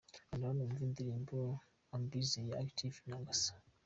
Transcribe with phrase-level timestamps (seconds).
[0.27, 1.37] Kanda hano wumve indirimbo
[1.91, 3.51] 'Am busy' ya Active na Cassa.